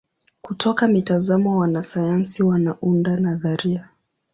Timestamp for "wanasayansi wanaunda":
1.57-3.17